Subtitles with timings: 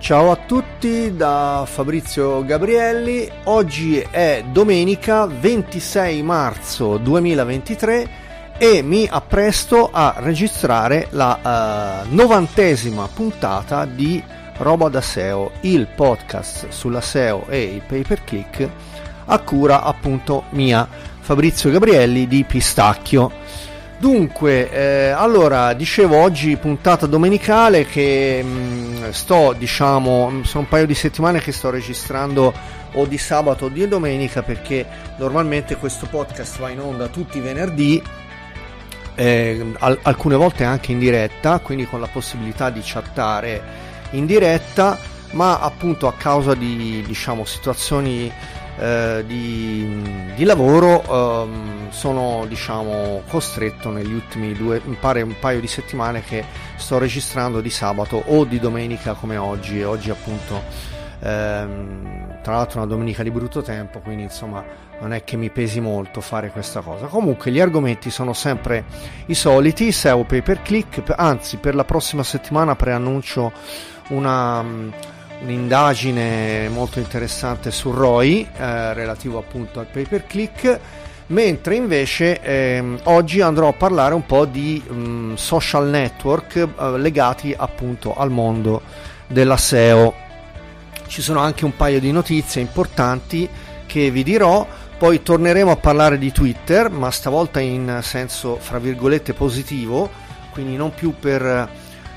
[0.00, 8.08] Ciao a tutti da Fabrizio Gabrielli, oggi è domenica 26 marzo 2023
[8.56, 14.20] e mi appresto a registrare la uh, novantesima puntata di
[14.56, 18.68] Roba da SEO, il podcast sulla SEO e il pay per click
[19.26, 20.88] a cura appunto mia
[21.20, 23.30] Fabrizio Gabrielli di Pistacchio.
[24.00, 30.86] Dunque, eh, allora, dicevo oggi puntata domenicale che mh, mm, sto, diciamo, sono un paio
[30.86, 32.50] di settimane che sto registrando
[32.94, 34.86] o di sabato o di domenica perché
[35.18, 38.02] normalmente questo podcast va in onda tutti i venerdì,
[39.16, 43.62] eh, al- alcune volte anche in diretta, quindi con la possibilità di chattare
[44.12, 44.98] in diretta,
[45.32, 48.32] ma appunto a causa di, diciamo, situazioni
[48.80, 55.66] eh, di, di, lavoro ehm, sono diciamo costretto negli ultimi due pare un paio di
[55.66, 56.42] settimane che
[56.76, 59.82] sto registrando di sabato o di domenica come oggi.
[59.82, 60.62] Oggi appunto
[61.20, 64.64] ehm, tra l'altro una domenica di brutto tempo quindi insomma
[65.00, 67.06] non è che mi pesi molto fare questa cosa.
[67.06, 68.84] Comunque gli argomenti sono sempre
[69.26, 71.12] i soliti SEO pay per click.
[71.14, 73.52] Anzi per la prossima settimana preannuncio
[74.08, 74.64] una
[75.42, 80.78] un'indagine molto interessante su ROI eh, relativo appunto al pay per click
[81.26, 86.98] mentre invece ehm, oggi andrò a parlare un po' di mh, mm, social network eh,
[86.98, 88.82] legati appunto al mondo
[89.26, 90.14] della SEO
[91.06, 93.48] ci sono anche un paio di notizie importanti
[93.86, 94.66] che vi dirò
[94.98, 100.10] poi torneremo a parlare di Twitter ma stavolta in senso fra virgolette positivo
[100.50, 101.68] quindi non più per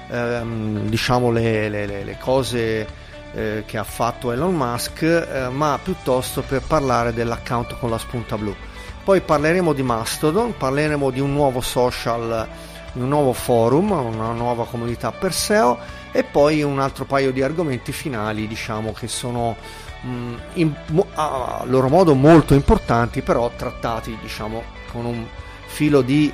[0.09, 3.02] ehm, diciamo le, le, le cose
[3.33, 8.38] eh, che ha fatto Elon Musk, eh, ma piuttosto per parlare dell'account con la spunta
[8.38, 8.55] blu.
[9.04, 12.48] Poi parleremo di Mastodon, parleremo di un nuovo social,
[12.93, 15.77] un nuovo forum, una nuova comunità per SEO
[16.11, 19.58] e poi un altro paio di argomenti finali, diciamo che sono
[20.02, 20.73] mh, mm, in,
[21.16, 25.26] a loro modo molto importanti, però trattati, diciamo, con un
[25.66, 26.32] filo di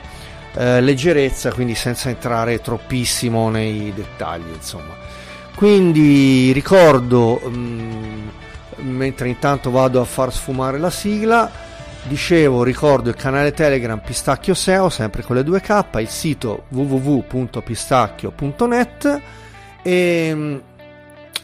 [0.54, 4.96] eh, leggerezza, quindi senza entrare troppissimo nei dettagli, insomma.
[5.60, 8.28] Quindi ricordo, mm,
[8.78, 11.52] mentre intanto vado a far sfumare la sigla,
[12.04, 19.22] dicevo, ricordo il canale Telegram Pistacchio SEO, sempre con le 2K, il sito www.pistacchio.net
[19.84, 20.56] e, mm,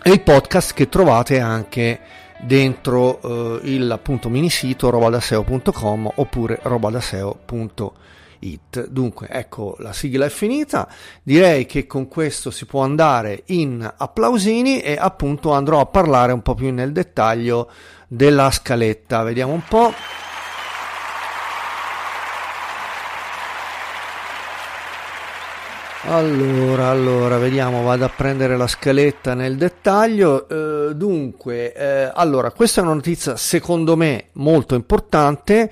[0.01, 1.99] e il podcast che trovate anche
[2.39, 7.91] dentro eh, il appunto mini sito robadaseo.com oppure robadaseo.it
[8.45, 8.87] It.
[8.87, 10.87] Dunque, ecco, la sigla è finita.
[11.23, 16.41] Direi che con questo si può andare in applausini e appunto andrò a parlare un
[16.41, 17.69] po' più nel dettaglio
[18.07, 19.23] della scaletta.
[19.23, 19.93] Vediamo un po'.
[26.07, 30.47] Allora, allora, vediamo, vado a prendere la scaletta nel dettaglio.
[30.47, 35.71] Eh, dunque, eh, allora, questa è una notizia secondo me molto importante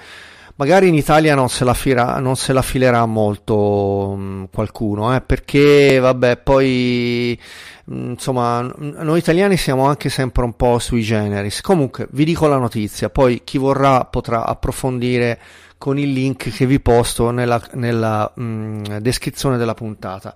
[0.55, 5.15] magari in Italia non se la, fila, non se la filerà molto mh, mm, qualcuno,
[5.15, 7.39] eh, perché vabbè, poi
[7.85, 11.61] mh, mm, insomma, noi italiani siamo anche sempre un po' sui generis.
[11.61, 15.39] Comunque, vi dico la notizia, poi chi vorrà potrà approfondire
[15.77, 20.35] con il link che vi posto nella, nella mh, mm, descrizione della puntata.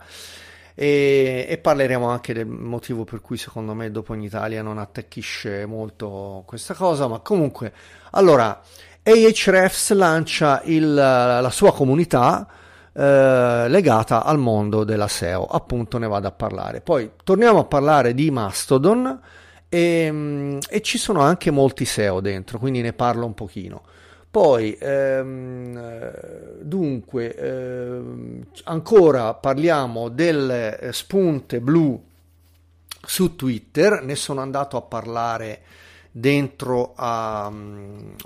[0.79, 5.65] E, e, parleremo anche del motivo per cui secondo me dopo in Italia non attecchisce
[5.65, 7.73] molto questa cosa, ma comunque,
[8.11, 8.61] allora,
[9.11, 12.45] Ahrefs lancia il, la sua comunità
[12.91, 16.81] eh, legata al mondo della SEO, appunto ne vado a parlare.
[16.81, 19.19] Poi torniamo a parlare di Mastodon
[19.69, 23.83] e, mm, e ci sono anche molti SEO dentro, quindi ne parlo un pochino.
[24.29, 26.11] Poi, ehm,
[26.61, 32.03] dunque, ehm, ancora parliamo delle spunte blu
[33.05, 35.61] su Twitter, ne sono andato a parlare
[36.19, 37.51] dentro a,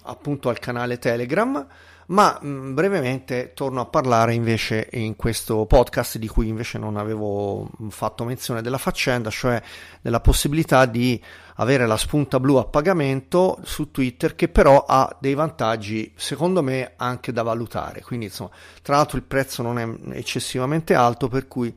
[0.03, 1.67] appunto al canale Telegram,
[2.07, 7.69] ma mm, brevemente torno a parlare invece in questo podcast di cui invece non avevo
[7.89, 9.61] fatto menzione della faccenda, cioè
[10.01, 11.21] della possibilità di
[11.55, 16.93] avere la spunta blu a pagamento su Twitter che però ha dei vantaggi secondo me
[16.95, 18.01] anche da valutare.
[18.01, 18.51] Quindi insomma,
[18.81, 21.73] tra l'altro il prezzo non è eccessivamente alto per cui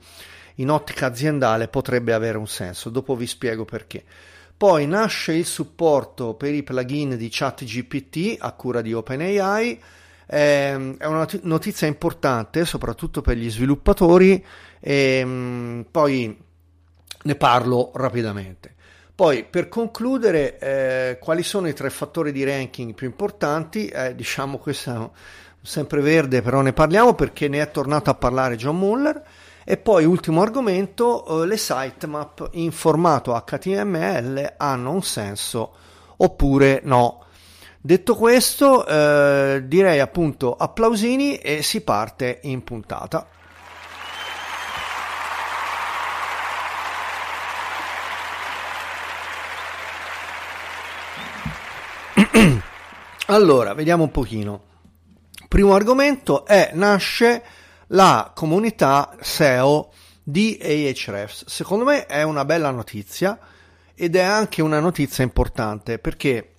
[0.57, 2.89] in ottica aziendale potrebbe avere un senso.
[2.89, 4.05] Dopo vi spiego perché.
[4.57, 9.83] Poi nasce il supporto per i plugin di ChatGPT a cura di OpenAI.
[10.27, 14.43] Ehm, è una notizia importante soprattutto per gli sviluppatori
[14.81, 16.39] e ehm, poi
[17.23, 18.75] ne parlo rapidamente.
[19.15, 23.87] Poi per concludere, eh, quali sono i tre fattori di ranking più importanti?
[23.87, 25.27] Eh, diciamo questo è
[25.63, 29.23] sempre verde, però ne parliamo perché ne è tornato a parlare John Muller
[29.65, 35.73] E poi ultimo argomento, eh, le sitemap in formato HTML hanno un senso
[36.19, 37.25] oppure no.
[37.81, 43.27] Detto questo, eh, direi appunto applausini e si parte in puntata.
[53.27, 54.63] allora, vediamo un pochino.
[55.49, 57.43] Primo argomento è nasce
[57.95, 59.91] la comunità SEO
[60.23, 61.47] di Ahrefs.
[61.47, 63.39] Secondo me è una bella notizia
[63.95, 66.51] ed è anche una notizia importante perché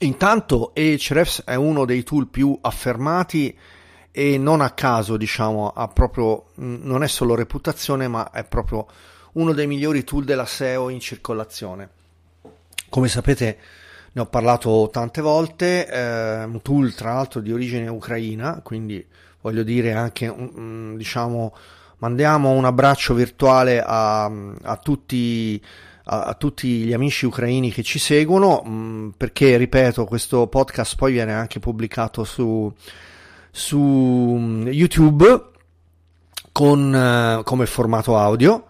[0.00, 3.56] intanto Ahrefs è uno dei tool più affermati
[4.10, 8.88] e non a caso, diciamo, ha proprio non è solo reputazione, ma è proprio
[9.34, 11.90] uno dei migliori tool della SEO in circolazione.
[12.88, 13.58] Come sapete,
[14.10, 19.06] ne ho parlato tante volte, è un tool tra l'altro di origine ucraina, quindi
[19.40, 21.54] voglio dire anche, um, diciamo,
[21.98, 25.60] mandiamo un abbraccio virtuale a, a, tutti,
[26.04, 31.32] a, tutti, gli amici ucraini che ci seguono, um, perché, ripeto, questo podcast poi viene
[31.32, 32.72] anche pubblicato su,
[33.50, 35.48] su mm, YouTube
[36.52, 38.66] con, uh, come formato audio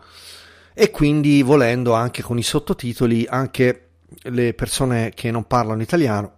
[0.72, 3.88] e quindi volendo anche con i sottotitoli anche
[4.22, 6.32] le persone che non parlano italiano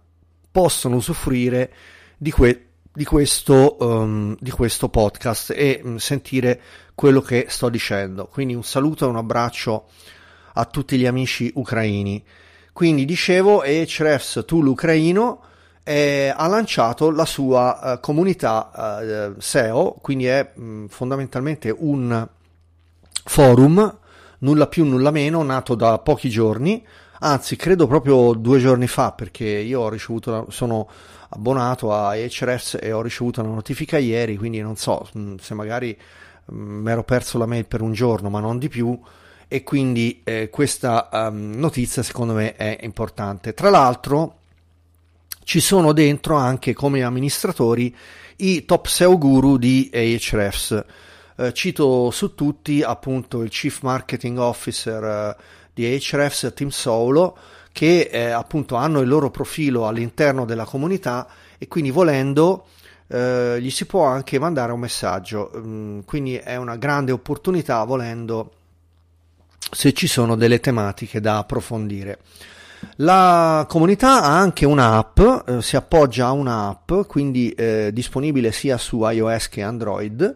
[0.51, 1.73] possono usufruire
[2.17, 6.61] di, que- di questo, um, di questo podcast e um, sentire
[6.93, 8.27] quello che sto dicendo.
[8.27, 9.85] Quindi un saluto e un abbraccio
[10.53, 12.23] a tutti gli amici ucraini.
[12.71, 15.41] Quindi dicevo, Hrefs Tool Ucraino
[15.83, 22.27] eh, ha lanciato la sua uh, comunità uh, SEO, quindi è um, fondamentalmente un
[23.25, 23.97] forum,
[24.39, 26.85] nulla più nulla meno, nato da pochi giorni,
[27.19, 30.87] anzi credo proprio due giorni fa perché io ho ricevuto, sono
[31.35, 35.97] abbonato a Ahrefs e ho ricevuto una notifica ieri, quindi non so mm, se magari
[36.51, 38.99] mm, mi ero perso la mail per un giorno, ma non di più.
[39.47, 43.53] E quindi eh, questa um, notizia secondo me è importante.
[43.53, 44.37] Tra l'altro
[45.43, 47.95] ci sono dentro anche come amministratori
[48.37, 50.85] i top SEO guru di Ahrefs.
[51.35, 55.43] Eh, cito su tutti appunto il Chief Marketing Officer eh,
[55.73, 57.37] di Ahrefs, Tim Solo,
[57.73, 61.27] che eh, appunto hanno il loro profilo all'interno della comunità
[61.57, 62.67] e quindi volendo
[63.07, 65.51] eh, gli si può anche mandare un messaggio.
[65.57, 68.51] Mm, quindi è una grande opportunità volendo
[69.71, 72.19] se ci sono delle tematiche da approfondire.
[72.97, 79.03] La comunità ha anche un'app, eh, si appoggia a un'app, quindi eh, disponibile sia su
[79.03, 80.35] iOS che Android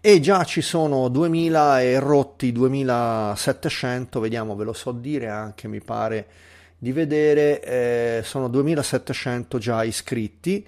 [0.00, 5.80] e già ci sono 2000 e rotti 2700, vediamo ve lo so dire anche mi
[5.80, 6.26] pare
[6.84, 10.64] di vedere, eh, sono 2700 già iscritti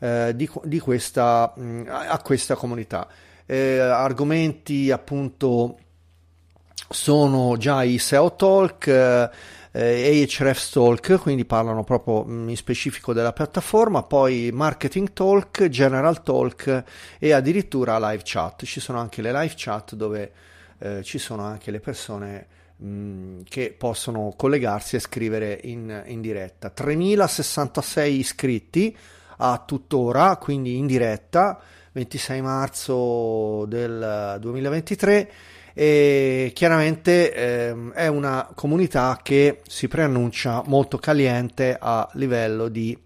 [0.00, 3.06] eh, di, di questa, mm, a questa comunità.
[3.46, 5.78] Eh, argomenti appunto
[6.88, 9.30] sono già i SEO Talk, eh,
[9.70, 16.84] Ahrefs Talk, quindi parlano proprio mm, in specifico della piattaforma, poi Marketing Talk, General Talk
[17.20, 18.64] e addirittura Live Chat.
[18.64, 20.32] Ci sono anche le live chat dove
[20.78, 26.70] eh, ci sono anche le persone Che possono collegarsi e scrivere in, in diretta.
[26.70, 28.96] 3066 iscritti
[29.36, 31.60] a tuttora, quindi in diretta,
[31.92, 35.30] 26 marzo del 2023
[35.72, 42.96] e chiaramente ehm, è una comunità che si preannuncia molto caliente a livello di,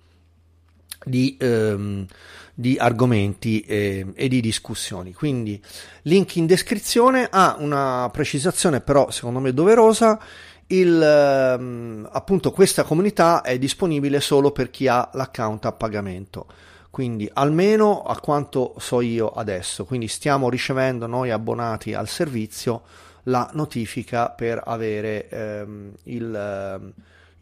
[1.04, 2.06] di ehm,
[2.54, 5.12] di argomenti e, e, di discussioni.
[5.12, 5.60] Quindi
[6.02, 10.20] link in descrizione ha una precisazione però secondo me doverosa.
[10.66, 16.46] Il, ehm, appunto questa comunità è disponibile solo per chi ha l'account a pagamento
[16.88, 22.82] quindi almeno a quanto so io adesso quindi stiamo ricevendo noi abbonati al servizio
[23.24, 26.92] la notifica per avere ehm, il ehm,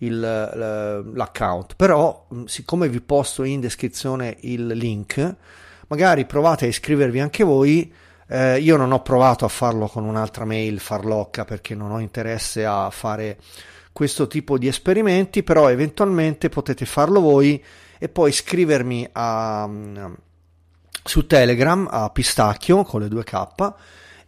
[0.02, 1.74] il, l'account.
[1.76, 5.36] Però, mm, siccome vi posto in descrizione il link,
[5.88, 7.92] magari provate a iscrivervi anche voi.
[8.28, 12.64] Eh, io non ho provato a farlo con un'altra mail farlocca perché non ho interesse
[12.64, 13.38] a fare
[13.92, 17.62] questo tipo di esperimenti, però eventualmente potete farlo voi
[17.98, 20.12] e poi iscrivermi a, mm,
[21.04, 23.46] su Telegram a Pistacchio con le due K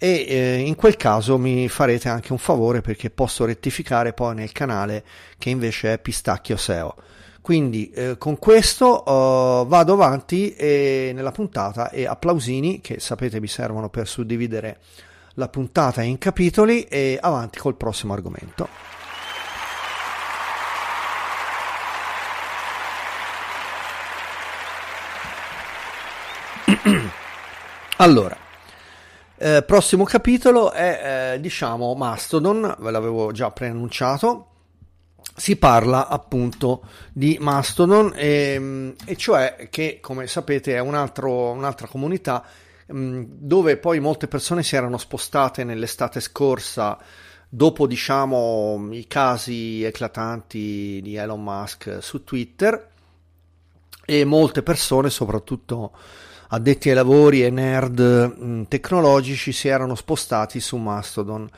[0.04, 4.52] e eh, in quel caso mi farete anche un favore perché posso rettificare poi nel
[4.52, 5.02] canale
[5.38, 6.94] che invece è Pistacchio SEO.
[7.40, 13.46] Quindi eh, con questo uh, vado avanti e, nella puntata e applausini che sapete mi
[13.46, 14.76] servono per suddividere
[15.36, 18.68] la puntata in capitoli e avanti col prossimo argomento.
[27.96, 28.43] allora,
[29.36, 34.48] Eh, prossimo capitolo è, eh, diciamo, Mastodon, ve l'avevo già preannunciato.
[35.36, 41.50] Si parla appunto di Mastodon, e, mm, e cioè che, come sapete, è un altro,
[41.50, 42.44] un'altra comunità
[42.86, 46.96] mh, mm, dove poi molte persone si erano spostate nell'estate scorsa
[47.48, 52.90] dopo diciamo i casi eclatanti di Elon Musk su Twitter
[54.04, 55.92] e molte persone, soprattutto
[56.48, 58.00] addetti ai lavori e nerd
[58.42, 61.48] mm, tecnologici, si erano spostati su Mastodon,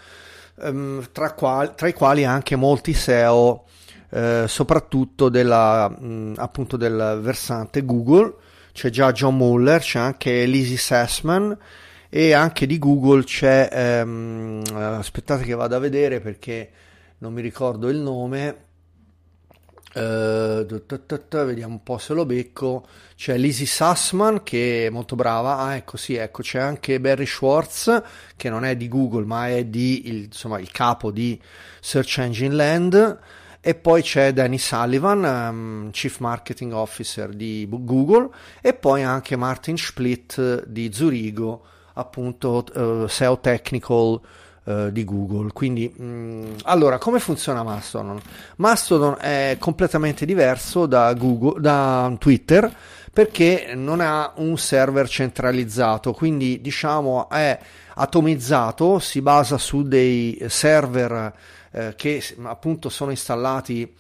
[0.57, 3.65] um, tra, quali, tra, i quali anche molti SEO,
[4.11, 8.35] eh, soprattutto della, mh, mm, appunto del versante Google.
[8.73, 11.57] C'è già John Muller, c'è anche Lizzie Sassman
[12.09, 16.71] e anche di Google c'è, ehm, aspettate che vado a vedere perché
[17.19, 18.66] non mi ricordo il nome,
[19.97, 22.87] Uh, vediamo un po' se lo becco.
[23.17, 25.57] C'è Lizzie Sussman che è molto brava.
[25.57, 28.03] Ah, ecco, sì, ecco, c'è anche Barry Schwartz
[28.37, 31.41] che non è di Google, ma è di, il, insomma, il capo di
[31.81, 33.19] Search Engine Land.
[33.63, 38.29] E poi c'è Danny Sullivan, um, Chief Marketing Officer di Google,
[38.61, 44.21] e poi anche Martin Split di Zurigo, appunto uh, SEO Technical
[44.67, 45.53] eh, di Google.
[45.53, 48.21] Quindi, mh, mm, allora, come funziona Mastodon?
[48.57, 52.75] Mastodon è completamente diverso da, Google, da Twitter
[53.13, 57.59] perché non ha un server centralizzato, quindi diciamo è
[57.95, 61.33] atomizzato, si basa su dei server
[61.71, 63.91] eh, che appunto sono installati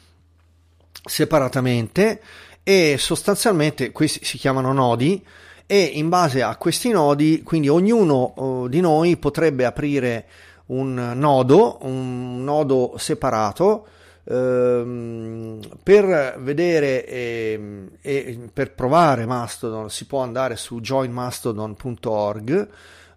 [1.02, 2.20] separatamente
[2.62, 5.24] e sostanzialmente questi si chiamano nodi
[5.66, 10.26] e in base a questi nodi quindi ognuno uh, di noi potrebbe aprire
[10.66, 13.86] un nodo, un nodo separato
[14.24, 22.68] ehm, per vedere e, e, per provare Mastodon si può andare su joinmastodon.org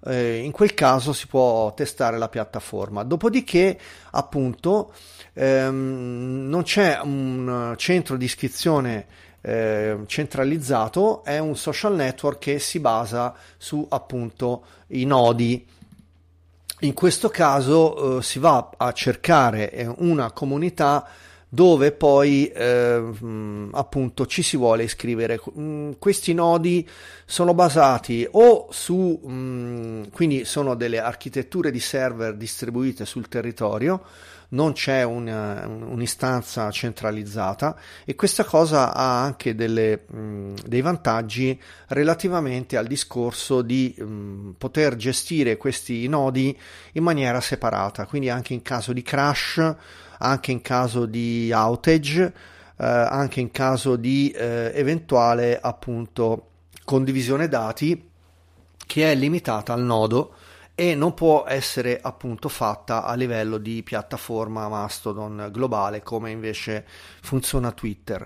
[0.06, 3.03] eh, in quel caso si può testare la piattaforma.
[3.03, 3.77] Dopodiché
[4.12, 4.94] appunto
[5.34, 9.06] ehm, non c'è un centro di iscrizione
[9.41, 15.65] eh, centralizzato è un social network che si basa su appunto i nodi
[16.79, 21.07] in questo caso eh, si va a cercare eh, una comunità
[21.51, 23.13] dove poi eh,
[23.71, 25.41] appunto ci si vuole iscrivere.
[25.57, 26.88] Mm, questi nodi
[27.25, 34.03] sono basati o su, mm, quindi sono delle architetture di server distribuite sul territorio,
[34.50, 42.77] non c'è una, un'istanza centralizzata e questa cosa ha anche delle, mh, dei vantaggi relativamente
[42.77, 46.58] al discorso di mh, poter gestire questi nodi
[46.94, 49.75] in maniera separata, quindi anche in caso di crash,
[50.20, 52.34] anche in caso di outage,
[52.77, 56.46] eh, anche in caso di eh, eventuale appunto
[56.84, 58.08] condivisione dati
[58.88, 60.34] che è limitata al nodo
[60.79, 66.86] e non può essere appunto fatta a livello di piattaforma Mastodon globale come invece
[67.19, 68.25] funziona Twitter.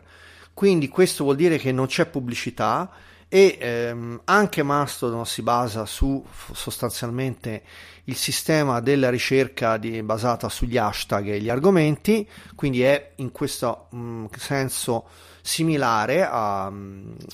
[0.54, 2.92] Quindi questo vuol dire che non c'è pubblicità
[3.28, 7.64] e ehm, anche Mastodon si basa su sostanzialmente
[8.04, 13.88] il sistema della ricerca di, basata sugli hashtag e gli argomenti, quindi è in questo
[13.90, 15.08] mh, senso
[15.42, 16.72] similare a,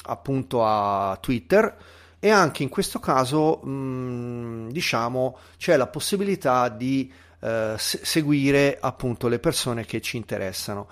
[0.03, 7.11] appunto a Twitter e anche in questo caso mh, mm, diciamo c'è la possibilità di
[7.41, 10.87] eh, seguire appunto le persone che ci interessano.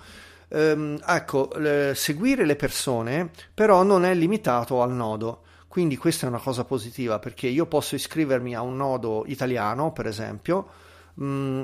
[0.48, 5.42] Ehm, ecco, le, seguire le persone però non è limitato al nodo.
[5.68, 10.06] Quindi questa è una cosa positiva perché io posso iscrivermi a un nodo italiano, per
[10.06, 10.66] esempio,
[11.14, 11.62] mh, mm,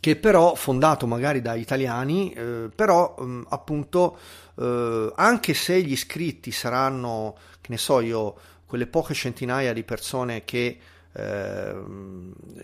[0.00, 4.18] che però fondato magari da italiani, eh, però mh, mm, appunto
[4.56, 7.36] eh, anche se gli iscritti saranno,
[7.68, 8.34] che ne so io,
[8.64, 10.78] quelle poche centinaia di persone che,
[11.12, 11.76] eh,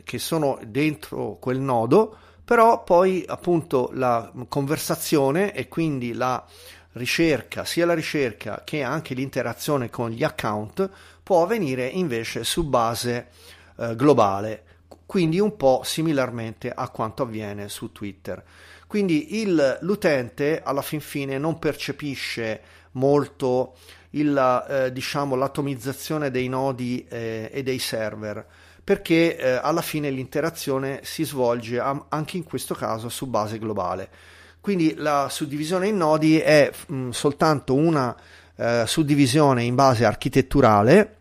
[0.02, 6.44] che sono dentro quel nodo, però poi appunto la conversazione e quindi la
[6.92, 10.88] ricerca, sia la ricerca che anche l'interazione con gli account
[11.22, 13.28] può avvenire invece su base
[13.76, 14.64] eh, globale,
[15.06, 18.42] quindi un po' similarmente a quanto avviene su Twitter.
[18.86, 22.60] Quindi il, l'utente alla fin fine non percepisce
[22.92, 23.74] molto
[24.18, 28.44] il, eh, diciamo, l'atomizzazione dei nodi eh, e dei server
[28.84, 34.08] perché eh, alla fine l'interazione si svolge am- anche in questo caso su base globale.
[34.60, 38.14] Quindi la suddivisione in nodi è mh, soltanto una
[38.56, 41.16] eh, suddivisione in base architetturale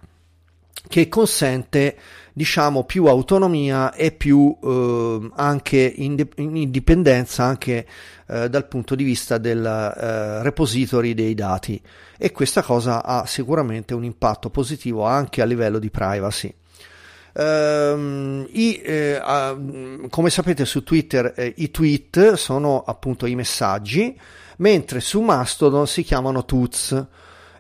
[0.88, 1.96] che consente
[2.34, 7.86] diciamo più autonomia e più eh, anche indip- indipendenza anche
[8.28, 11.80] eh, dal punto di vista del eh, repository dei dati
[12.18, 16.54] e questa cosa ha sicuramente un impatto positivo anche a livello di privacy.
[17.34, 24.16] Uh, i, eh, uh, come sapete su Twitter eh, i tweet sono appunto i messaggi,
[24.58, 27.08] mentre su Mastodon si chiamano toots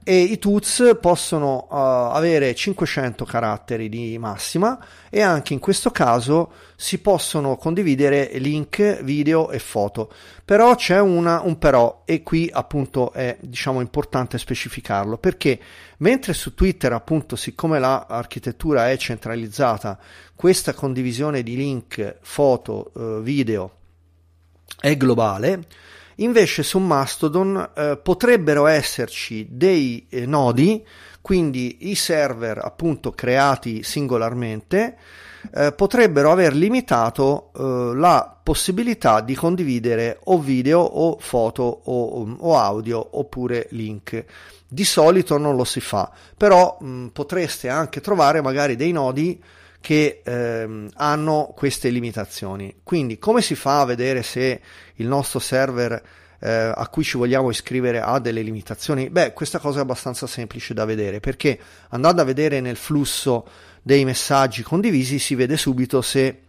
[0.03, 1.75] e i toots possono uh,
[2.13, 4.77] avere 500 caratteri di massima
[5.09, 10.11] e anche in questo caso si possono condividere link, video e foto.
[10.43, 15.59] Però c'è una, un però e qui appunto è diciamo importante specificarlo perché
[15.97, 19.97] mentre su Twitter appunto siccome l'architettura è centralizzata
[20.35, 23.77] questa condivisione di link, foto, uh, video
[24.79, 25.63] è globale
[26.17, 30.85] Invece su Mastodon eh, potrebbero esserci dei eh, nodi,
[31.21, 34.97] quindi i server appunto creati singolarmente,
[35.55, 42.57] eh, potrebbero aver limitato eh, la possibilità di condividere o video o foto o, o,
[42.57, 44.25] audio oppure link.
[44.67, 49.41] Di solito non lo si fa, però mh, potreste anche trovare magari dei nodi
[49.83, 52.73] che ehm, hanno queste limitazioni.
[52.83, 54.61] Quindi come si fa a vedere se
[54.95, 56.01] il nostro server
[56.39, 59.09] eh, a cui ci vogliamo iscrivere ha delle limitazioni?
[59.09, 61.59] Beh, questa cosa è abbastanza semplice da vedere perché
[61.89, 63.45] andando a vedere nel flusso
[63.81, 66.43] dei messaggi condivisi si vede subito se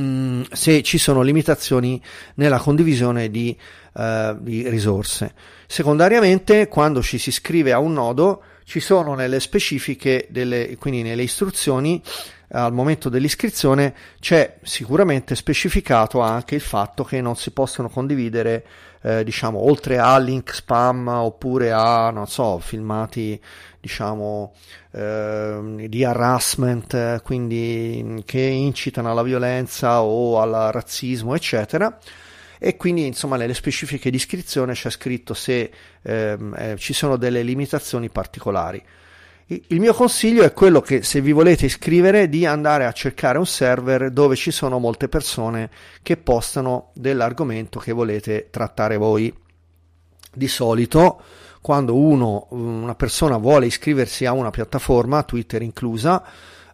[0.00, 2.02] mm, se ci sono limitazioni
[2.36, 3.54] nella condivisione di,
[3.92, 5.34] uh, di, risorse.
[5.66, 11.22] Secondariamente, quando ci si iscrive a un nodo, ci sono nelle specifiche, delle, quindi nelle
[11.22, 12.02] istruzioni,
[12.48, 18.64] al momento dell'iscrizione c'è sicuramente specificato anche il fatto che non si possono condividere
[19.02, 23.40] eh, diciamo oltre a link spam oppure a non so filmati
[23.80, 24.54] diciamo
[24.92, 31.98] eh, di harassment quindi che incitano alla violenza o al razzismo eccetera
[32.58, 35.70] e quindi insomma nelle specifiche di iscrizione c'è scritto se
[36.02, 38.82] ehm, eh, ci sono delle limitazioni particolari.
[39.46, 43.44] Il mio consiglio è quello che se vi volete iscrivere di andare a cercare un
[43.46, 45.68] server dove ci sono molte persone
[46.02, 49.32] che postano dell'argomento che volete trattare voi.
[50.32, 51.20] Di solito
[51.60, 56.22] quando uno, una persona vuole iscriversi a una piattaforma, Twitter inclusa,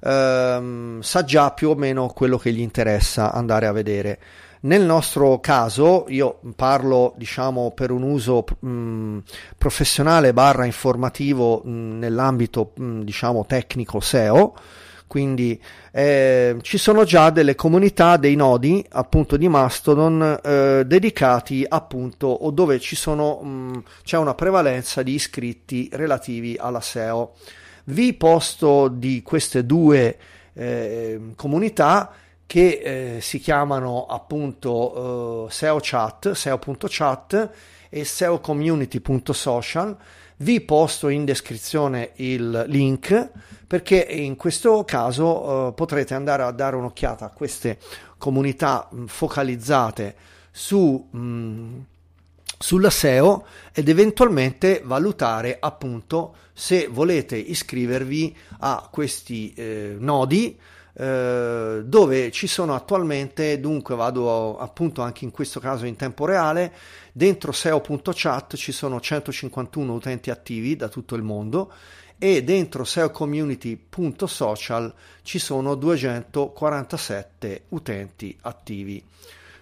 [0.01, 4.19] ehm, sa già più o meno quello che gli interessa andare a vedere.
[4.63, 9.19] Nel nostro caso, io parlo diciamo per un uso mh,
[9.57, 14.55] professionale barra informativo mh, nell'ambito mh, diciamo tecnico SEO,
[15.07, 15.59] quindi
[15.93, 22.51] eh, ci sono già delle comunità, dei nodi appunto di Mastodon eh, dedicati appunto o
[22.51, 27.33] dove ci sono, mh, c'è una prevalenza di iscritti relativi alla SEO.
[27.85, 30.19] Vi posto di queste due
[30.53, 32.13] eh, comunità
[32.51, 37.51] che eh, si chiamano appunto uh, SEO chat, SEO.chat
[37.89, 39.97] e SEOcommunity.social.
[40.39, 43.31] Vi posto in descrizione il link
[43.69, 45.27] perché in questo caso
[45.69, 47.79] uh, potrete andare a dare un'occhiata a queste
[48.19, 50.17] comunità mh, focalizzate
[50.51, 51.85] su, mh,
[52.59, 60.59] sulla SEO ed eventualmente valutare appunto se volete iscrivervi a questi eh, nodi
[61.01, 66.75] eh, dove ci sono attualmente, dunque vado appunto anche in questo caso in tempo reale,
[67.13, 71.73] dentro SEO.chat ci sono 151 utenti attivi da tutto il mondo
[72.19, 79.03] e dentro SEOcommunity.social ci sono 247 utenti attivi.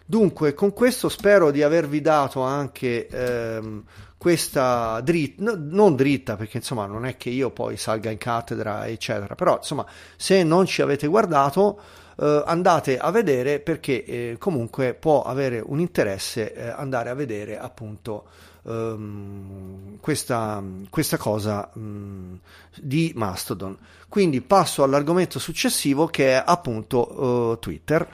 [0.05, 3.85] Dunque, con questo spero di avervi dato anche ehm,
[4.18, 9.35] questa dritta, non dritta perché insomma non è che io poi salga in cattedra eccetera,
[9.35, 11.81] però insomma se non ci avete guardato
[12.18, 17.59] eh, andate a vedere perché eh, comunque può avere un interesse eh, andare a vedere
[17.59, 18.24] appunto
[18.66, 22.35] ehm, questa, questa cosa mh, mm,
[22.81, 23.76] di Mastodon.
[24.09, 28.07] Quindi passo all'argomento successivo che è appunto eh, Twitter.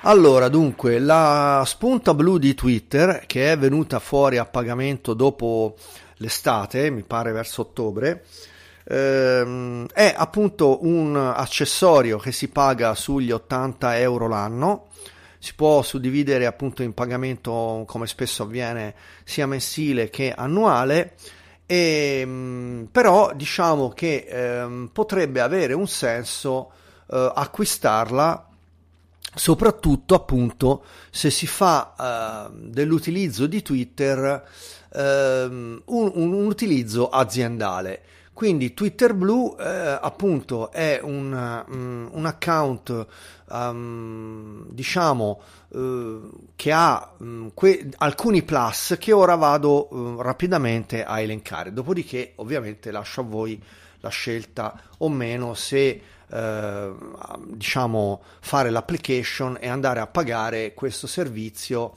[0.06, 5.75] Allora, dunque, la spunta blu di Twitter, che è venuta fuori a pagamento dopo
[6.17, 8.25] l'estate, mi pare verso ottobre,
[8.84, 14.88] ehm, è appunto un accessorio che si paga sugli 80 euro l'anno.
[15.39, 21.13] Si può suddividere appunto in pagamento, come spesso avviene, sia mensile che annuale.
[21.65, 26.71] E, ehm, però diciamo che ehm, potrebbe avere un senso
[27.13, 28.47] eh, acquistarla
[29.36, 34.43] soprattutto appunto se si fa eh, dell'utilizzo di Twitter
[34.91, 38.02] eh, un, un, utilizzo aziendale.
[38.34, 43.06] Quindi Twitter Blue eh, appunto è un, um, un account
[43.49, 51.19] um, diciamo uh, che ha um, que- alcuni plus che ora vado uh, rapidamente a
[51.19, 51.73] elencare.
[51.73, 53.62] Dopodiché ovviamente lascio a voi
[53.99, 56.02] la scelta o meno se
[56.34, 61.93] uh, diciamo fare l'application e andare a pagare questo servizio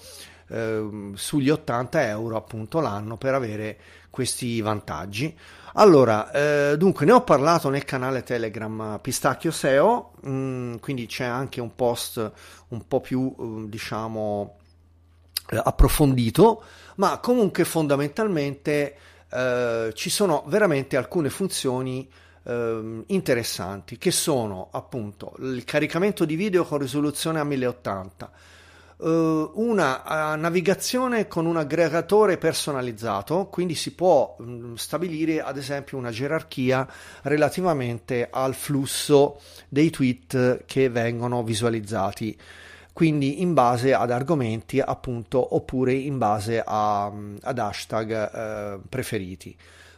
[1.15, 3.79] sugli 80 euro appunto l'anno per avere
[4.11, 5.37] questi vantaggi.
[5.75, 11.25] Allora, eh, dunque, ne ho parlato nel canale Telegram Pistacchio SEO, mh, mm, quindi c'è
[11.25, 12.33] anche un post
[12.69, 14.57] un po' più, uh, diciamo,
[15.51, 16.63] eh, approfondito,
[16.97, 18.97] ma comunque fondamentalmente
[19.31, 22.09] eh, ci sono veramente alcune funzioni
[22.47, 28.31] ehm, interessanti, che sono appunto il caricamento di video con risoluzione a 1080,
[28.99, 36.11] uh, una navigazione con un aggregatore personalizzato, quindi si può um, stabilire ad esempio una
[36.11, 36.89] gerarchia
[37.23, 42.39] relativamente al flusso dei tweet che vengono visualizzati
[42.97, 49.55] quindi in base ad argomenti appunto oppure in base a, ad hashtag eh, preferiti.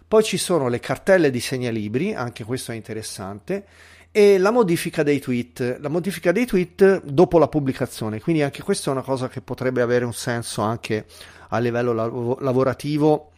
[0.08, 3.66] Poi ci sono le cartelle di segnalibri, anche questo è interessante,
[4.10, 8.88] e la modifica dei tweet, la modifica dei tweet dopo la pubblicazione, quindi anche questa
[8.88, 11.04] è una cosa che potrebbe avere un senso anche
[11.50, 13.32] a livello lav- lavorativo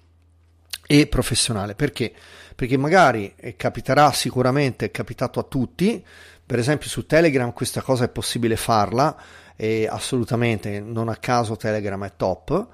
[0.87, 1.75] e professionale.
[1.75, 2.13] Perché?
[2.55, 6.05] Perché magari capiterà sicuramente, è capitato a tutti,
[6.47, 9.17] per esempio su Telegram questa cosa è possibile farla
[9.89, 12.67] assolutamente non a caso Telegram è top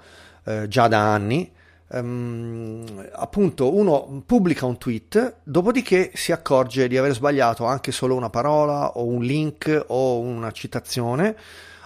[0.44, 1.52] eh, già da anni
[1.88, 8.28] Um, appunto uno pubblica un tweet, dopodiché si accorge di aver sbagliato anche solo una
[8.28, 11.36] parola o un link o una citazione,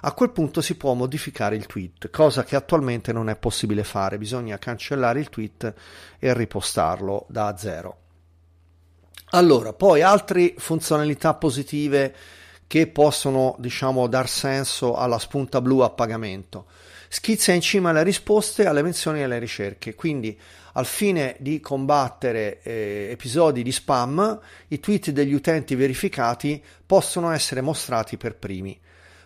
[0.01, 4.17] a quel punto si può modificare il tweet, cosa che attualmente non è possibile fare,
[4.17, 5.75] bisogna cancellare il tweet
[6.19, 7.97] e ripostarlo da zero.
[9.33, 12.15] Allora, poi altre funzionalità positive
[12.67, 16.65] che possono, diciamo, dar senso alla spunta blu a pagamento
[17.13, 19.97] schizza in cima alle risposte alle menzioni e alle ricerche.
[19.97, 20.39] Quindi,
[20.75, 27.63] al fine di combattere eh, episodi di spam, i tweet degli utenti verificati possono essere
[27.63, 28.79] mostrati per primi.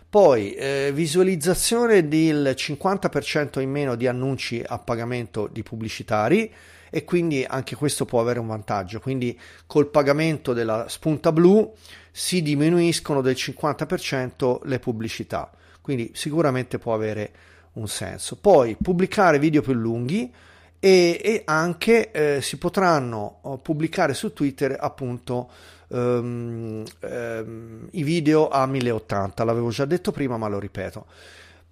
[0.09, 6.51] Poi eh, visualizzazione del 50% in meno di annunci a pagamento di pubblicitari
[6.89, 8.99] e quindi anche questo può avere un vantaggio.
[8.99, 11.71] Quindi col pagamento della spunta blu
[12.11, 15.51] si diminuiscono del 50% le pubblicità.
[15.81, 17.31] Quindi sicuramente può avere
[17.75, 18.37] un senso.
[18.37, 20.31] Poi pubblicare video più lunghi
[20.79, 25.49] e, e anche eh, si potranno oh, pubblicare su Twitter appunto
[25.87, 31.05] um, um, i video a 1080, l'avevo già detto prima ma lo ripeto.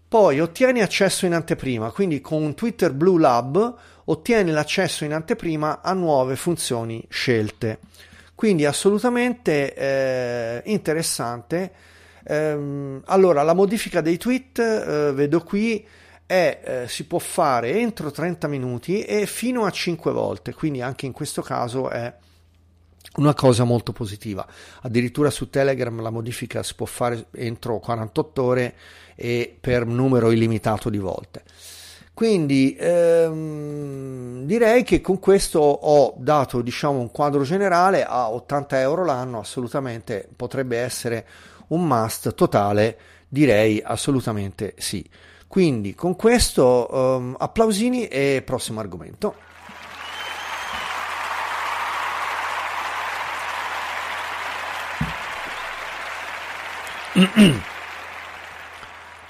[0.07, 5.93] Poi ottieni accesso in anteprima, quindi con Twitter Blue Lab ottieni l'accesso in anteprima a
[5.93, 7.79] nuove funzioni scelte.
[8.35, 11.71] Quindi assolutamente eh, interessante
[12.25, 15.86] Ehm, allora, la modifica dei tweet, eh, vedo qui,
[16.25, 21.05] è, eh, si può fare entro 30 minuti e fino a 5 volte, quindi anche
[21.05, 22.13] in questo caso è
[23.15, 24.45] una cosa molto positiva.
[24.81, 28.75] Addirittura su Telegram la modifica si può fare entro 48 ore
[29.15, 31.43] e per numero illimitato di volte.
[32.13, 39.03] Quindi ehm, direi che con questo ho dato diciamo, un quadro generale a 80 euro
[39.03, 41.25] l'anno, assolutamente potrebbe essere
[41.73, 42.97] un must totale?
[43.27, 45.07] Direi assolutamente sì.
[45.47, 49.36] Quindi con questo um, applausini e prossimo argomento.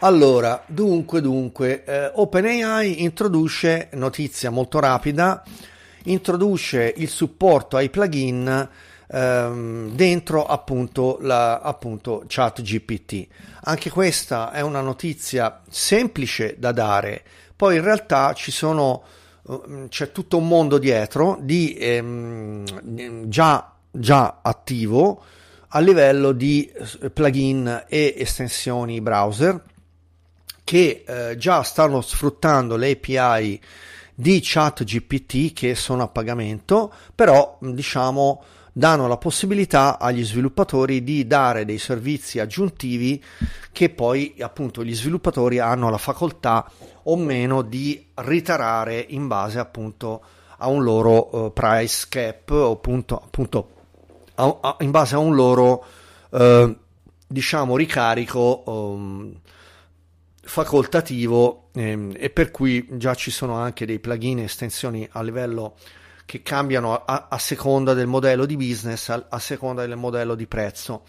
[0.04, 5.42] Allora, dunque, dunque, eh, OpenAI introduce, notizia molto rapida,
[6.04, 8.70] introduce il supporto ai plugin
[9.12, 13.28] ehm, dentro appunto, la, appunto chat GPT.
[13.64, 17.24] Anche questa è una notizia semplice da dare,
[17.56, 19.04] poi in realtà ci sono,
[19.48, 25.24] eh, c'è tutto un mondo dietro di ehm, già, già attivo
[25.76, 26.66] a livello di
[27.02, 29.62] eh, plugin e estensioni browser
[30.64, 33.60] che eh, già stanno sfruttando le API
[34.16, 41.28] di chat GPT che sono a pagamento, però diciamo danno la possibilità agli sviluppatori di
[41.28, 43.24] dare dei servizi aggiuntivi
[43.72, 46.70] che poi appunto gli sviluppatori hanno la facoltà
[47.04, 50.24] o meno di ritarare in base appunto
[50.58, 53.70] a un loro uh, price cap o appunto, appunto
[54.36, 55.86] a, a, in base a un loro
[56.30, 56.76] uh,
[57.28, 59.40] diciamo ricarico um,
[60.46, 65.76] facoltativo ehm, e per cui già ci sono anche dei plugin e estensioni a livello
[66.26, 70.48] che cambiano a, a, seconda del modello di business, a, a seconda del modello di
[70.48, 71.04] prezzo.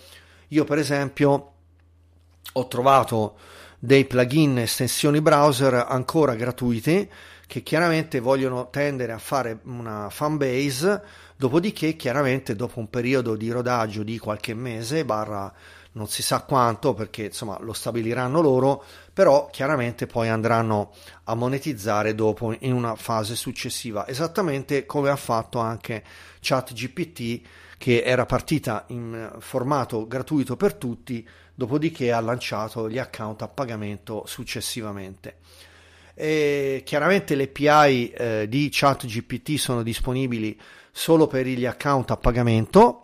[0.48, 1.52] Io per esempio
[2.52, 3.36] ho trovato
[3.78, 7.08] dei plugin estensioni browser ancora gratuiti
[7.46, 11.02] che chiaramente vogliono tendere a fare una fan base,
[11.36, 15.52] dopodiché chiaramente dopo un periodo di rodaggio di qualche mese, barra
[15.94, 20.92] non si sa quanto perché insomma lo stabiliranno loro, però chiaramente poi andranno
[21.24, 26.02] a monetizzare dopo in una fase successiva, esattamente come ha fatto anche
[26.40, 27.40] ChatGPT
[27.78, 34.24] che era partita in formato gratuito per tutti, dopodiché ha lanciato gli account a pagamento
[34.26, 35.36] successivamente.
[36.14, 40.58] E chiaramente le API eh, di ChatGPT sono disponibili
[40.90, 43.03] solo per gli account a pagamento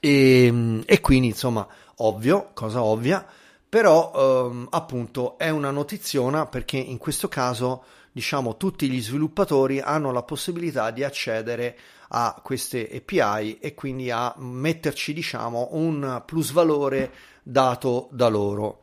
[0.00, 3.26] e, e quindi insomma ovvio, cosa ovvia,
[3.68, 4.12] però
[4.50, 10.22] ehm, appunto è una notiziona perché in questo caso diciamo tutti gli sviluppatori hanno la
[10.22, 11.76] possibilità di accedere
[12.08, 18.80] a queste API e quindi a metterci diciamo un plus valore dato da loro.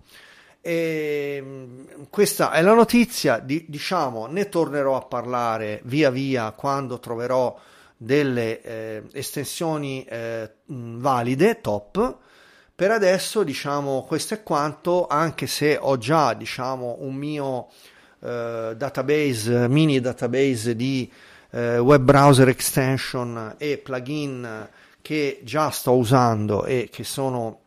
[0.62, 7.00] E ehm, questa è la notizia, di, diciamo, ne tornerò a parlare via via quando
[7.00, 7.56] troverò
[7.98, 12.18] delle eh, estensioni eh, valide, top.
[12.76, 17.68] Per adesso, diciamo, questo è quanto, anche se ho già, diciamo, un mio
[18.20, 21.10] eh, database, mini database di
[21.52, 24.70] eh, web browser extension e plugin
[25.02, 27.60] che già sto usando e che sono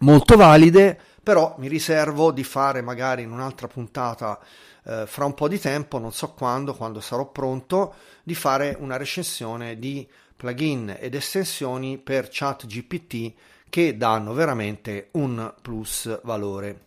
[0.00, 4.38] molto valide, però mi riservo di fare magari in un'altra puntata
[4.84, 8.96] eh, fra un po' di tempo, non so quando, quando sarò pronto, di fare una
[8.96, 13.32] recensione di plugin ed estensioni per ChatGPT
[13.68, 16.82] che danno veramente un plus valore.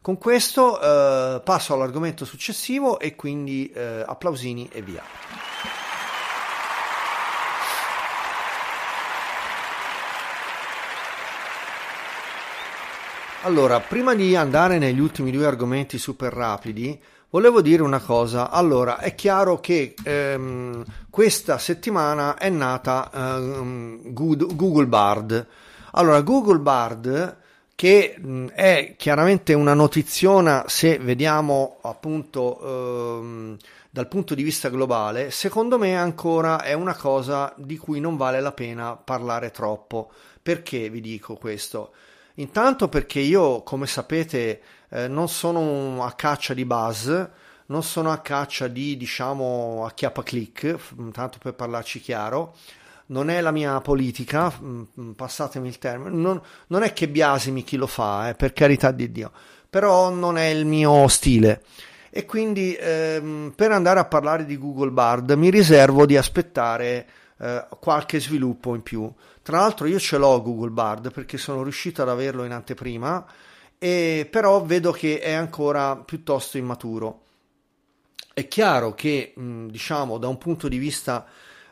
[0.00, 5.02] Con questo eh, passo all'argomento successivo e quindi eh, applausini e via.
[13.42, 17.00] Allora, prima di andare negli ultimi due argomenti super rapidi,
[17.30, 18.50] volevo dire una cosa.
[18.50, 25.46] Allora, è chiaro che ehm, questa settimana è nata ehm, Google Bard.
[25.92, 27.36] Allora, Google Bard,
[27.74, 33.56] che mh, è chiaramente una notiziona se vediamo appunto ehm,
[33.90, 38.40] dal punto di vista globale, secondo me ancora è una cosa di cui non vale
[38.40, 40.10] la pena parlare troppo.
[40.40, 41.92] Perché vi dico questo?
[42.34, 47.10] Intanto perché io, come sapete, eh, non sono a caccia di buzz,
[47.66, 50.76] non sono a caccia di, diciamo, acchiappa click,
[51.12, 52.54] tanto per parlarci chiaro.
[53.06, 54.52] Non è la mia politica,
[55.16, 59.10] passatemi il termine, non, non è che biasimi chi lo fa, eh, per carità di
[59.10, 59.32] Dio,
[59.68, 61.62] però non è il mio stile
[62.10, 67.06] e quindi ehm, per andare a parlare di Google Bard mi riservo di aspettare
[67.38, 69.10] eh, qualche sviluppo in più.
[69.42, 73.24] Tra l'altro io ce l'ho Google Bard perché sono riuscito ad averlo in anteprima,
[73.78, 77.22] e però vedo che è ancora piuttosto immaturo.
[78.34, 81.26] È chiaro che, diciamo, da un punto di vista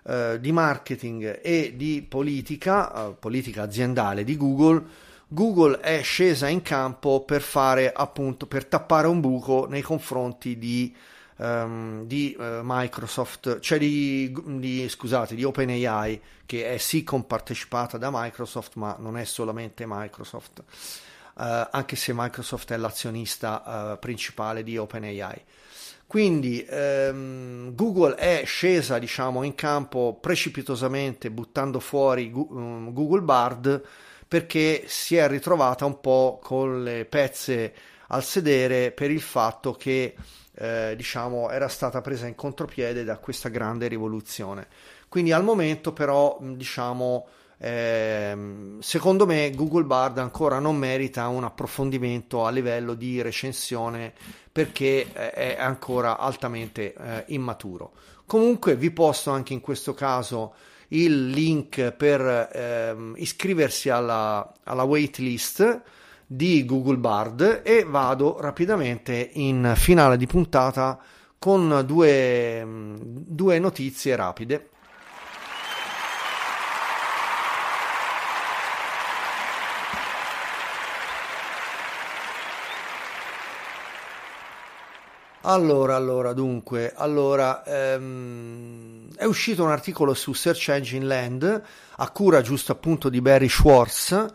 [0.05, 4.85] eh, di marketing e di politica, eh, politica aziendale di Google,
[5.29, 10.95] Google è scesa in campo per fare appunto per tappare un buco nei confronti di
[11.37, 18.11] um, di uh, Microsoft, cioè di, di, scusate, di OpenAI, che è sì compartecipata da
[18.13, 20.63] Microsoft, ma non è solamente Microsoft,
[21.37, 25.45] uh, anche se Microsoft è l'azionista uh, principale di OpenAI.
[26.07, 33.83] Quindi ehm, Google è scesa diciamo, in campo precipitosamente buttando fuori um, Google Bard
[34.29, 37.75] perché si è ritrovata un po' con le pezze
[38.09, 40.15] al sedere per il fatto che
[40.55, 44.69] eh, diciamo, era stata presa in contropiede da questa grande rivoluzione.
[45.09, 47.27] Quindi al momento però, diciamo,
[47.59, 48.37] eh,
[48.81, 54.13] secondo me Google Bard ancora non merita un approfondimento a livello di recensione
[54.53, 57.93] perché eh, è ancora altamente eh, immaturo.
[58.27, 60.55] Comunque vi posto anche in questo caso
[60.89, 65.83] il link per ehm, iscriversi alla, alla waitlist
[66.27, 70.99] di Google Bard e vado rapidamente in finale di puntata
[71.39, 74.71] con due, due notizie rapide.
[85.49, 91.63] Allora, allora, dunque, allora, ehm, è uscito un articolo su Search Engine Land
[91.99, 94.27] a cura giusto appunto di Barry Schwartz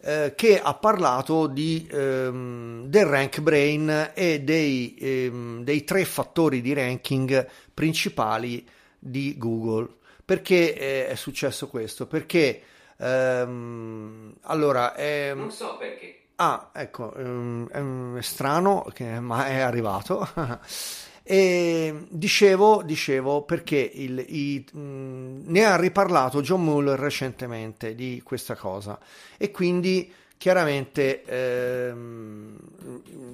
[0.00, 6.62] eh, che ha parlato di, ehm, del rank brain e dei, ehm, dei tre fattori
[6.62, 8.66] di ranking principali
[8.98, 9.88] di Google.
[10.24, 12.06] Perché è, è successo questo?
[12.06, 12.62] Perché
[12.96, 16.25] ehm, allora ehm, non so perché.
[16.38, 20.28] Ah, ecco, ehm, è strano, che, ma è arrivato.
[21.28, 28.96] E dicevo, dicevo perché il, i, ne ha riparlato John Muller recentemente di questa cosa
[29.36, 32.56] e quindi chiaramente ehm,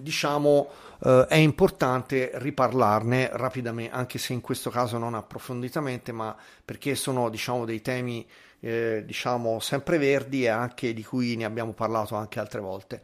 [0.01, 0.71] diciamo
[1.05, 6.35] eh, è importante riparlarne rapidamente anche se in questo caso non approfonditamente ma
[6.65, 8.27] perché sono diciamo dei temi
[8.63, 13.03] eh, diciamo sempre verdi e anche di cui ne abbiamo parlato anche altre volte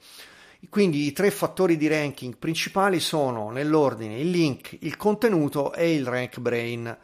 [0.69, 6.05] quindi i tre fattori di ranking principali sono nell'ordine il link, il contenuto e il
[6.05, 6.97] rank brain.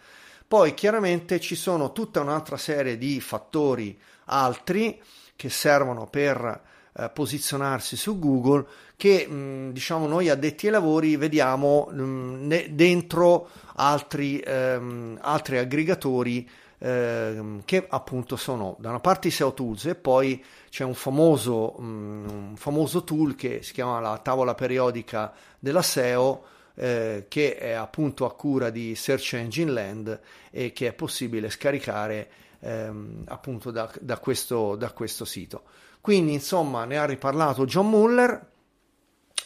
[0.46, 5.00] Poi chiaramente ci sono tutta un'altra serie di fattori altri
[5.36, 6.62] che servono per
[6.96, 13.48] eh, posizionarsi su Google che mh, diciamo noi addetti ai lavori vediamo mh, ne, dentro
[13.76, 16.48] altri, ehm, altri aggregatori
[16.86, 21.80] Ehm, che appunto sono da una parte i SEO tools e poi c'è un famoso,
[21.80, 26.44] um, un famoso tool che si chiama la tavola periodica della SEO
[26.74, 30.20] eh, che è appunto a cura di Search Engine Land
[30.50, 32.28] e che è possibile scaricare
[32.60, 35.62] ehm, appunto da, da, questo, da questo sito.
[36.02, 38.46] Quindi insomma ne ha riparlato John Muller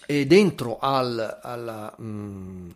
[0.07, 2.71] e dentro al, alla, mh, mm,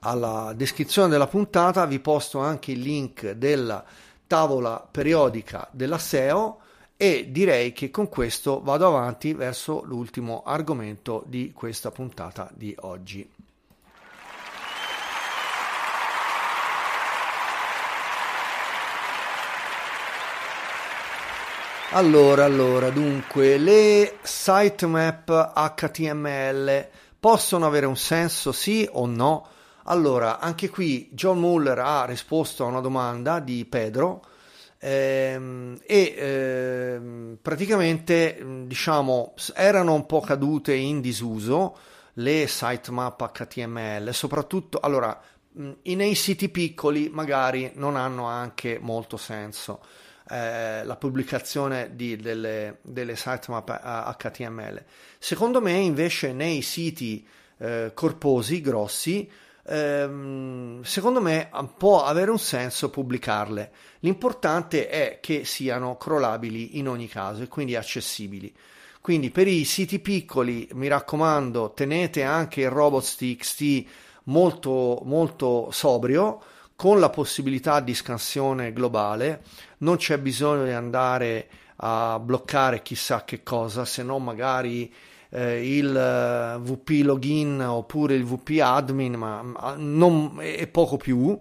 [0.00, 3.84] alla descrizione della puntata vi posto anche il link della
[4.28, 6.60] tavola periodica della SEO
[6.96, 13.28] e direi che con questo vado avanti verso l'ultimo argomento di questa puntata di oggi.
[21.92, 26.86] Allora, allora, dunque, le sitemap HTML
[27.18, 29.46] possono avere un senso sì o no?
[29.90, 34.22] Allora, anche qui John Muller ha risposto a una domanda di Pedro
[34.78, 41.78] ehm, e ehm, praticamente diciamo erano un po' cadute in disuso
[42.14, 45.18] le sitemap HTML, soprattutto allora
[45.52, 49.80] nei siti piccoli magari non hanno anche molto senso.
[50.30, 54.84] Eh, la pubblicazione di, delle, delle sitemap HTML.
[55.18, 59.30] Secondo me, invece, nei siti eh, corposi, grossi,
[59.68, 63.70] ehm, secondo me può avere un senso pubblicarle.
[64.00, 68.54] L'importante è che siano crawlabili in ogni caso e quindi accessibili.
[69.00, 73.84] Quindi per i siti piccoli, mi raccomando, tenete anche il robots.txt
[74.24, 76.42] molto, molto sobrio,
[76.76, 79.42] con la possibilità di scansione globale.
[79.78, 84.92] Non c'è bisogno di andare a bloccare chissà che cosa, se no magari
[85.30, 91.38] eh, il eh, VP login oppure il VP admin, ma non, è poco più.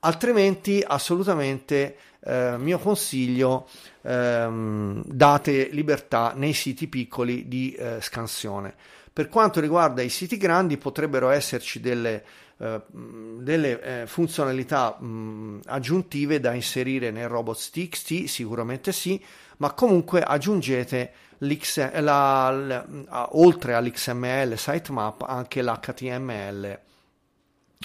[0.00, 3.68] Altrimenti, assolutamente, eh, mio consiglio,
[4.02, 8.74] ehm, date libertà nei siti piccoli di eh, scansione.
[9.12, 12.24] Per quanto riguarda i siti grandi, potrebbero esserci delle,
[12.58, 19.22] eh, delle eh, funzionalità mh, aggiuntive da inserire nel robots.txt, sicuramente sì,
[19.58, 26.78] ma comunque aggiungete la, la, oltre all'XML sitemap anche l'HTML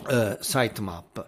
[0.10, 1.28] eh, sitemap.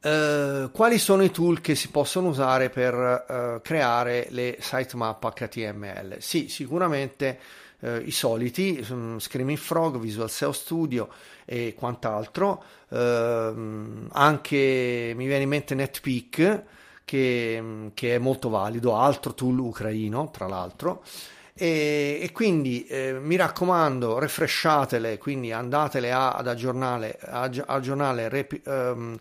[0.00, 6.16] Eh, quali sono i tool che si possono usare per eh, creare le sitemap HTML?
[6.20, 7.38] Sì, sicuramente
[7.80, 11.08] eh, i soliti, um, Screaming Frog, Visual SEO Studio
[11.44, 16.62] e quant'altro, ehm, anche mi viene in mente NetPeak
[17.04, 21.02] che, che, è molto valido, altro tool ucraino tra l'altro
[21.54, 29.18] e, e quindi eh, mi raccomando refresciatele quindi andatele a, ad aggiornare, aggiornare rep, um,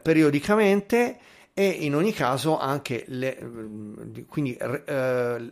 [0.00, 1.18] periodicamente
[1.52, 3.38] e in ogni caso anche le,
[4.28, 5.50] quindi eh,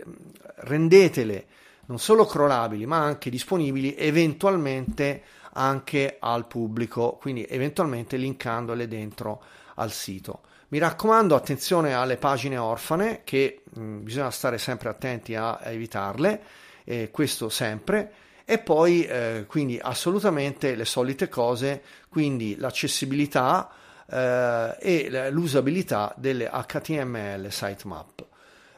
[0.57, 1.47] rendetele
[1.87, 5.23] non solo crawlabili ma anche disponibili eventualmente
[5.55, 9.43] anche al pubblico quindi eventualmente linkandole dentro
[9.75, 10.43] al sito
[10.73, 15.71] mi raccomando, attenzione alle pagine orfane, che mh, mm, bisogna stare sempre attenti a, a
[15.71, 16.43] evitarle,
[16.85, 18.13] eh, questo sempre.
[18.47, 23.71] E poi, eh, quindi, assolutamente le solite cose, quindi l'accessibilità
[24.11, 28.27] eh, e l'usabilità delle HTML sitemap.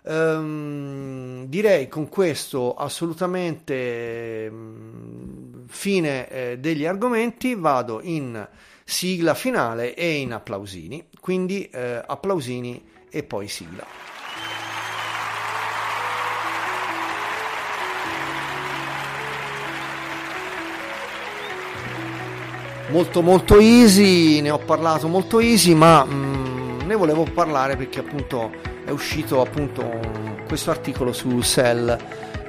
[0.03, 8.47] Um, direi con questo assolutamente um, fine eh, degli argomenti, vado in
[8.85, 11.09] sigla finale e in applausini.
[11.19, 13.87] Quindi eh, applausini e poi sigla.
[22.91, 28.53] Molto molto easy, ne ho parlato molto easy, ma mm, ne volevo parlare perché appunto
[28.85, 31.97] è uscito appunto questo articolo su Cell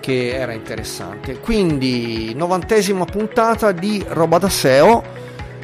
[0.02, 1.40] che era interessante.
[1.40, 5.04] Quindi, novantesima puntata di Roba da SEO,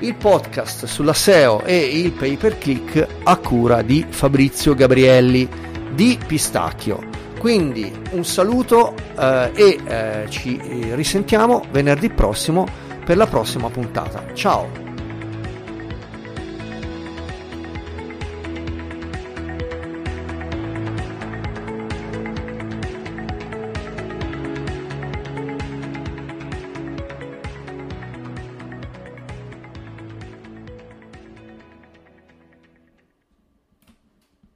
[0.02, 5.48] il podcast sulla SEO e il pay per click a cura di Fabrizio Gabrielli
[5.94, 7.00] di Pistacchio.
[7.38, 10.60] Quindi un saluto eh, e eh, ci
[10.94, 12.68] risentiamo venerdì prossimo
[13.04, 14.24] per la prossima puntata.
[14.34, 14.81] Ciao!